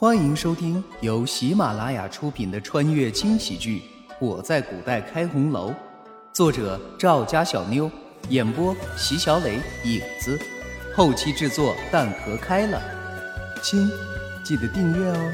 [0.00, 3.82] 欢迎收听由喜马拉雅出品的穿越轻喜剧
[4.18, 5.70] 《我在古代开红楼》，
[6.32, 7.90] 作者赵家小妞，
[8.30, 10.40] 演播席小磊、影子，
[10.96, 12.80] 后期制作蛋壳开了。
[13.62, 13.90] 亲，
[14.42, 15.32] 记得订阅哦。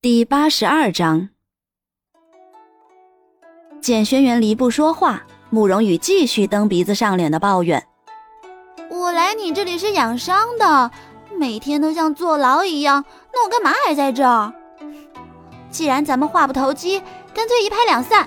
[0.00, 1.28] 第八十二章，
[3.82, 7.86] 见轩辕离不说话，慕容羽继续蹬鼻子上脸的抱怨。
[9.12, 10.90] 来你这里是养伤的，
[11.38, 14.52] 每天都像坐牢一样，那我干嘛还在这儿？
[15.70, 17.00] 既然咱们话不投机，
[17.34, 18.26] 干脆一拍两散。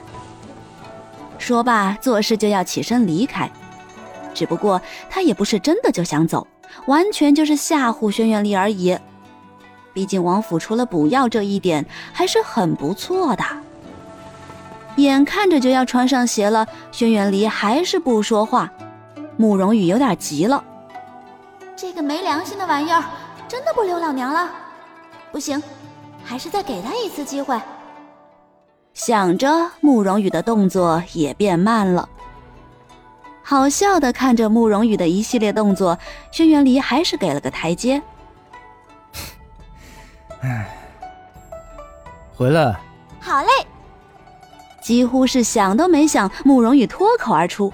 [1.37, 3.49] 说罢，做事就要起身离开。
[4.33, 6.45] 只不过他也不是真的就想走，
[6.87, 8.97] 完全就是吓唬轩辕离而已。
[9.93, 13.43] 毕竟王府除了补药这一点还是很不错的。
[14.97, 18.71] 眼看着就要穿上鞋了，轩辕离还是不说话。
[19.37, 20.63] 慕容羽有点急了，
[21.77, 23.03] 这个没良心的玩意儿，
[23.47, 24.49] 真的不留老娘了？
[25.31, 25.61] 不行，
[26.23, 27.59] 还是再给他一次机会。
[28.93, 32.07] 想着，慕容羽的动作也变慢了。
[33.43, 35.99] 好笑的看着慕容羽的一系列动作，
[36.31, 38.01] 轩辕离还是给了个台阶。
[40.41, 40.77] 唉，
[42.35, 42.79] 回来。
[43.19, 43.49] 好嘞。
[44.81, 47.73] 几乎是想都没想，慕容羽脱口而出。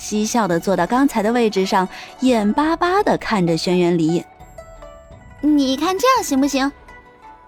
[0.00, 1.86] 嬉笑的坐到刚才的位置上，
[2.20, 4.24] 眼巴巴的看着轩辕离。
[5.42, 6.72] 你看这样行不行？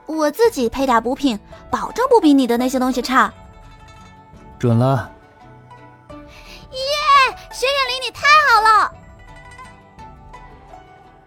[0.04, 1.38] 我自己配打补品，
[1.70, 3.32] 保证不比你的那些东西差。
[4.58, 5.10] 准了。
[6.10, 8.92] 耶，轩辕离，你太好了！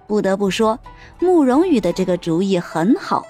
[0.05, 0.77] 不得不说，
[1.19, 3.25] 慕容羽的这个主意很好，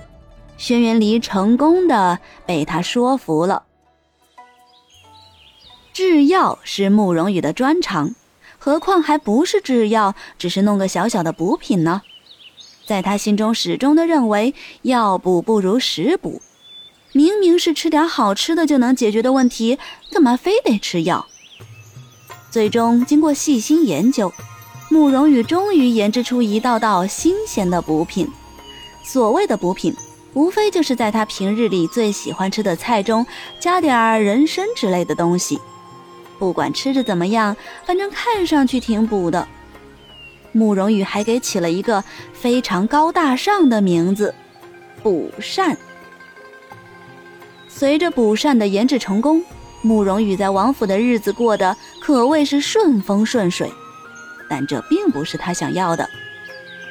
[0.57, 3.63] 轩辕离成功的被他说服了。
[5.95, 8.13] 制药是慕容羽的专长，
[8.57, 12.01] 何况还不是制药，只是弄个小小的补品呢。
[12.85, 16.41] 在他心中，始终的认为药补不如食补。
[17.13, 19.79] 明明是吃点好吃的就能解决的问题，
[20.11, 21.25] 干嘛非得吃药？
[22.51, 24.33] 最终，经过细心研究，
[24.89, 28.27] 慕容羽终于研制出一道道新鲜的补品。
[29.01, 29.95] 所谓的补品，
[30.33, 33.25] 无非就是在他平日里最喜欢吃的菜中
[33.61, 35.57] 加点儿人参之类的东西。
[36.37, 39.47] 不管吃着怎么样，反正看上去挺补的。
[40.51, 42.03] 慕容羽还给起了一个
[42.33, 44.33] 非常高大上的名字——
[45.03, 45.77] 补膳。
[47.67, 49.43] 随着补膳的研制成功，
[49.81, 53.69] 慕容羽在王府的日子过得可谓是顺风顺水。
[54.49, 56.07] 但这并不是他想要的。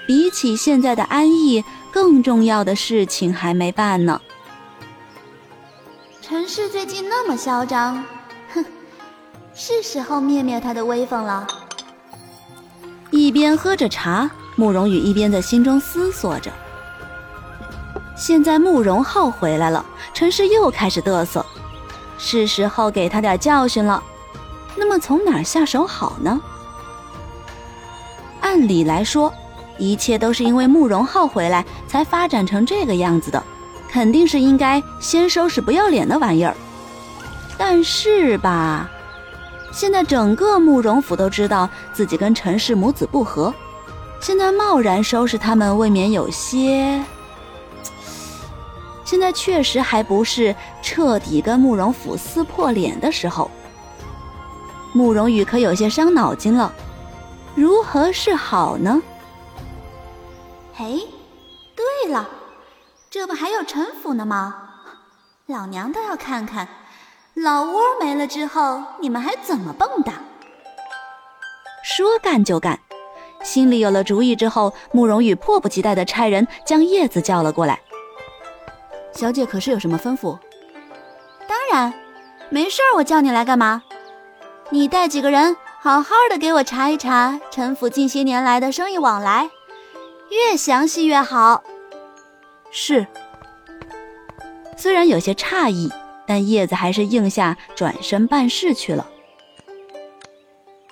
[0.07, 4.21] 比起现在的安逸，更重要的事情还没办呢。
[6.21, 8.05] 陈氏最近那么嚣张。
[9.55, 11.47] 是时候灭灭他的威风了。
[13.11, 16.51] 一边喝着茶，慕容羽一边在心中思索着。
[18.17, 21.45] 现在慕容浩回来了，陈氏又开始嘚瑟，
[22.19, 24.03] 是时候给他点教训了。
[24.77, 26.41] 那么从哪下手好呢？
[28.41, 29.33] 按理来说，
[29.79, 33.41] 一切都是因为慕容浩回来才发展成这个样子的，
[33.89, 36.57] 肯定是应该先收拾不要脸的玩意儿。
[37.57, 38.91] 但是吧。
[39.75, 43.53] 现在整个慕容府都知道自己跟陈氏母子不和，
[44.21, 47.03] 现在贸然收拾他们，未免有些……
[49.05, 53.51] 现在确实还不是彻底跟慕容府撕破脸的时候。
[54.93, 56.73] 慕容羽可有些伤脑筋了，
[57.57, 59.03] 如何是好呢？
[60.79, 61.01] 哎，
[61.75, 62.29] 对了，
[63.11, 64.55] 这不还有陈府呢吗？
[65.47, 66.69] 老娘倒要看看。
[67.35, 70.13] 老窝没了之后，你们还怎么蹦跶？
[71.83, 72.79] 说干就干，
[73.43, 77.81] 心里有了主意之后，慕容羽迫不及待地差人将叶子叫了过来。
[79.13, 80.39] 小姐可是有什么吩咐？
[81.49, 81.93] 当然，
[82.51, 83.83] 没事儿，我叫你来干嘛？
[84.71, 89.51] 你带几个人，好好的给我查一查陈府近些年来的生意往来，
[90.31, 91.65] 越详细越好。
[92.71, 93.05] 是。
[94.77, 95.91] 虽然有些诧异。
[96.27, 99.07] 但叶子还是应下，转身办事去了。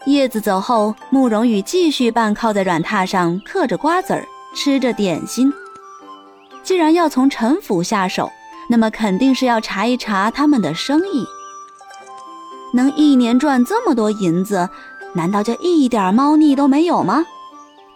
[0.06, 5.52] 叶子走后，慕容羽继续半靠在软榻上，嗑着瓜子儿，吃着点心。
[6.62, 8.31] 既然要从陈府下手，
[8.69, 11.25] 那么肯定是要查一查他们的生意。
[12.75, 14.69] 能一年赚这么多银子，
[15.14, 17.25] 难道就一点猫腻都没有吗？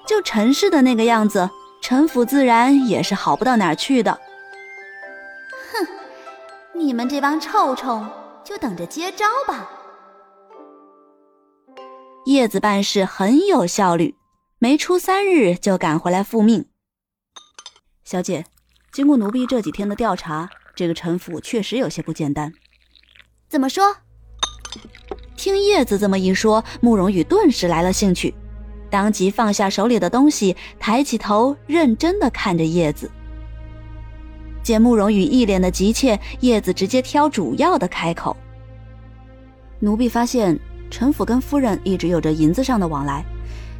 [0.06, 1.50] 就陈氏的那个样子，
[1.80, 4.16] 陈府自然也是好不到哪儿去的。
[6.78, 8.06] 你们这帮臭虫，
[8.44, 9.70] 就等着接招吧！
[12.26, 14.14] 叶子办事很有效率，
[14.58, 16.67] 没出三日就赶回来复命。
[18.05, 18.44] 小姐，
[18.93, 22.52] 经过奴婢这几天的调查，这个陈府确实有些不简单。
[23.49, 23.96] 怎么说？
[25.34, 28.34] 听叶子这么一说，慕容羽顿时来了兴趣，
[28.90, 33.11] 当即放下手里的东西，抬起头，认真的看着叶子。
[34.66, 38.36] 见慕容羽一脸的急切，叶子直接挑主要的开口
[39.78, 40.58] ：“奴婢发现
[40.90, 43.24] 陈府跟夫人一直有着银子上的往来。”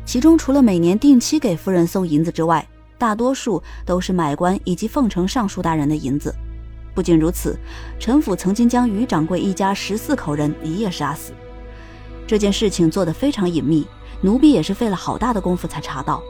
[0.07, 2.65] 其中除了每年定期给夫人送银子之外，
[2.97, 6.33] 大多数都是买官以及奉承尚书大人的银子。
[6.95, 7.59] 不仅如此，
[7.99, 11.33] 陈府曾经将于掌柜一家十四口人一夜杀死。
[12.29, 13.85] 这件事情做得非常隐秘，
[14.21, 16.23] 奴婢也是费了好大的功夫才查到。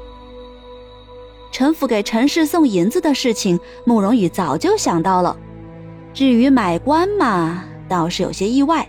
[1.56, 5.34] 陈府给陈氏送银子的事情，慕容羽早就想到了。
[6.12, 8.86] 至于买官嘛，倒是有些意外。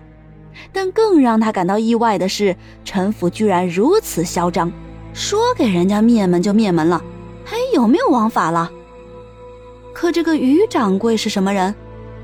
[0.73, 2.53] 但更让他感到意外的是，
[2.83, 4.69] 陈府居然如此嚣张，
[5.13, 7.01] 说给人家灭门就灭门了，
[7.45, 8.69] 还有没有王法了？
[9.93, 11.73] 可这个于掌柜是什么人？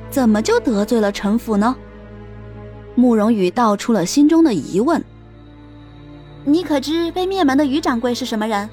[0.10, 1.74] 怎么就得罪了陈府呢？
[2.96, 5.02] 慕容羽道出了心中的疑问。
[6.44, 8.70] 你可知被灭门的于掌柜是什么人？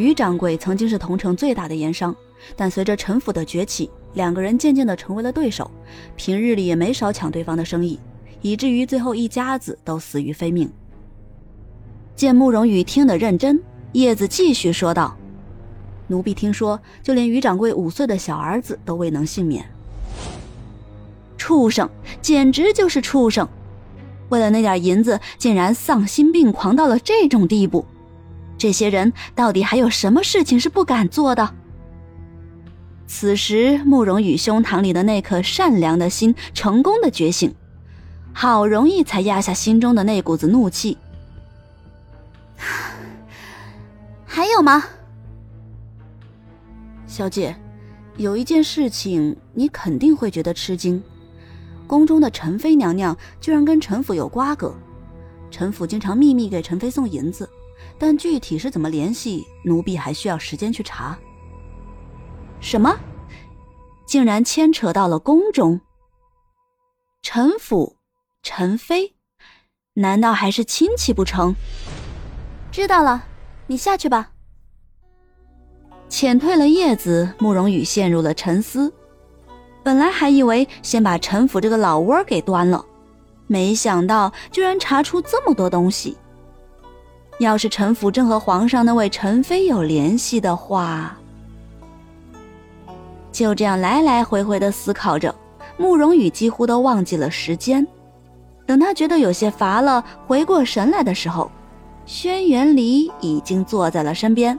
[0.00, 2.14] 于掌柜曾经是桐城最大的盐商，
[2.54, 5.70] 但随着陈府的崛起，两个人渐渐的成为了对手，
[6.16, 7.98] 平日里也没少抢对方的生意。
[8.42, 10.70] 以至于最后一家子都死于非命。
[12.14, 13.60] 见慕容羽听得认真，
[13.92, 15.16] 叶子继续说道
[16.06, 19.64] ：“奴婢听说，就连于掌柜五岁的小儿子都未能幸免。
[21.38, 21.88] 畜生，
[22.20, 23.48] 简直就是畜生！
[24.28, 27.84] 为了那点银子，竟然丧心病狂到了这种地步。
[28.58, 31.54] 这些人到底还有什么事情是不敢做的？”
[33.06, 37.54] 此时，慕容羽胸膛里的那颗善良的心成功的觉醒。
[38.32, 40.98] 好容易才压下心中的那股子怒气。
[44.26, 44.84] 还有吗，
[47.06, 47.56] 小姐？
[48.18, 51.02] 有一件事情你肯定会觉得吃惊：
[51.86, 54.74] 宫中的陈妃娘娘居然跟陈府有瓜葛。
[55.50, 57.48] 陈府经常秘密给陈妃送银子，
[57.98, 61.18] 但具体是怎么联系，奴婢还需要时间去查。
[62.60, 62.98] 什么？
[64.06, 65.80] 竟然牵扯到了宫中？
[67.22, 67.96] 陈府？
[68.42, 69.14] 陈妃，
[69.94, 71.54] 难道还是亲戚不成？
[72.70, 73.24] 知道了，
[73.66, 74.30] 你下去吧。
[76.08, 78.92] 遣退了叶子，慕容羽陷入了沉思。
[79.82, 82.84] 本来还以为先把陈府这个老窝给端了，
[83.48, 86.16] 没想到居然查出这么多东西。
[87.38, 91.14] 要是陈府正和皇上那位陈妃有联系的话，
[93.30, 95.34] 就这样来来回回的思考着，
[95.76, 97.86] 慕容羽几乎都忘记了时间。
[98.64, 101.50] 等他觉得有些乏了，回过神来的时候，
[102.06, 104.58] 轩辕离已经坐在了身边。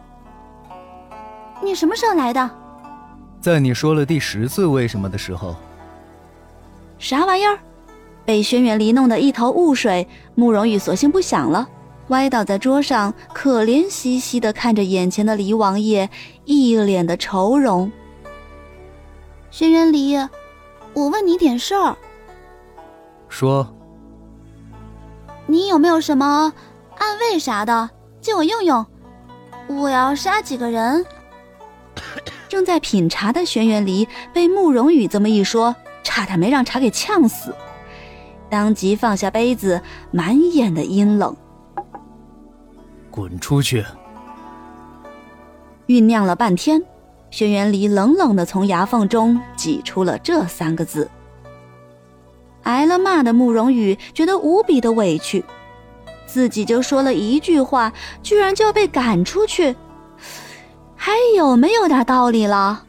[1.64, 2.50] 你什么时候来的？
[3.42, 5.56] 在你说了第十次为什么的时候。
[7.00, 7.58] 啥玩意儿？
[8.24, 11.68] 被轩辕离弄得一头雾水，慕容羽索性不想了，
[12.10, 16.10] 歪倒在桌上，可怜兮兮的看着眼前的黎王爷，
[16.46, 17.92] 一脸的愁容。
[19.52, 20.16] 轩辕离，
[20.94, 21.98] 我问你点事儿。
[23.28, 23.74] 说。
[25.50, 26.54] 你有没有什么
[26.98, 27.90] 暗卫啥的，
[28.20, 28.86] 借我用用？
[29.68, 31.06] 我要杀几个人。
[32.48, 37.54] 正在品茶的轩辕离被慕容羽这么一说，差点没让茶给呛死，
[38.50, 41.36] 当即放下杯子，满眼的阴冷。
[43.18, 43.84] 滚出去！
[45.88, 46.80] 酝酿了半天，
[47.32, 51.10] 轩辕离冷冷的从牙缝中挤出了这三个字。
[52.62, 55.44] 挨了骂的慕容羽觉得无比的委屈，
[56.28, 59.76] 自己就说了一句话，居然就要被赶出去，
[60.96, 62.84] 还有没有点道理了？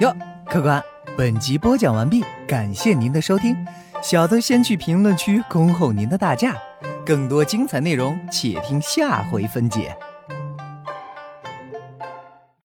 [0.00, 0.16] 哟，
[0.48, 0.82] 客官，
[1.14, 3.54] 本集播讲完毕，感谢您的收听，
[4.04, 6.54] 小的先去评论区恭候您的大驾，
[7.06, 9.96] 更多精彩内容且听下回分解。